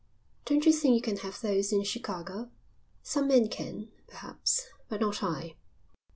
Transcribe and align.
"Don't 0.45 0.65
you 0.65 0.73
think 0.73 0.95
you 0.95 1.01
can 1.03 1.17
have 1.17 1.39
those 1.41 1.71
in 1.71 1.83
Chicago?" 1.83 2.49
"Some 3.03 3.27
men 3.27 3.49
can, 3.49 3.89
perhaps, 4.07 4.65
but 4.89 4.99
not 4.99 5.21
I." 5.21 5.57